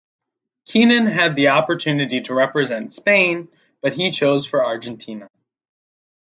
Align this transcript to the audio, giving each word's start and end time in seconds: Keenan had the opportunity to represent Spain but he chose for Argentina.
Keenan 0.65 1.05
had 1.05 1.35
the 1.35 1.49
opportunity 1.49 2.21
to 2.21 2.33
represent 2.33 2.91
Spain 2.91 3.49
but 3.83 3.93
he 3.93 4.09
chose 4.09 4.47
for 4.47 4.65
Argentina. 4.65 5.29